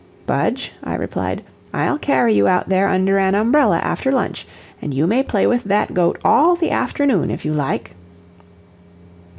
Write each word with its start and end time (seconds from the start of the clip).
"Budge," 0.25 0.71
I 0.83 0.95
replied, 0.95 1.43
"I'll 1.75 1.99
carry 1.99 2.33
you 2.33 2.47
out 2.47 2.69
there 2.69 2.87
under 2.87 3.19
an 3.19 3.35
umbrella 3.35 3.77
after 3.83 4.11
lunch, 4.11 4.47
and 4.81 4.95
you 4.95 5.05
may 5.05 5.21
play 5.21 5.45
with 5.45 5.65
that 5.65 5.93
goat 5.93 6.17
all 6.25 6.55
the 6.55 6.71
afternoon, 6.71 7.29
if 7.29 7.45
you 7.45 7.53
like." 7.53 7.93